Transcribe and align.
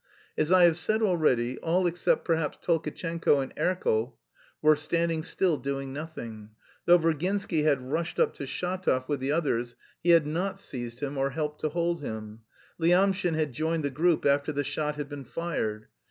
As 0.35 0.51
I 0.51 0.63
have 0.63 0.77
said 0.77 1.03
already, 1.03 1.59
all 1.59 1.85
except 1.85 2.25
perhaps 2.25 2.57
Tolkatchenko 2.65 3.39
and 3.39 3.53
Erkel 3.55 4.17
were 4.59 4.75
standing 4.75 5.21
still 5.21 5.57
doing 5.57 5.93
nothing. 5.93 6.49
Though 6.87 6.97
Virginsky 6.97 7.61
had 7.65 7.83
rushed 7.87 8.19
up 8.19 8.33
to 8.37 8.47
Shatov 8.47 9.07
with 9.07 9.19
the 9.19 9.31
others 9.31 9.75
he 10.01 10.09
had 10.09 10.25
not 10.25 10.57
seized 10.59 11.01
him 11.01 11.19
or 11.19 11.29
helped 11.29 11.61
to 11.61 11.69
hold 11.69 12.01
him. 12.01 12.39
Lyamshin 12.79 13.35
had 13.35 13.53
joined 13.53 13.83
the 13.85 13.91
group 13.91 14.25
after 14.25 14.51
the 14.51 14.63
shot 14.63 14.95
had 14.95 15.07
been 15.07 15.23
fired. 15.23 15.85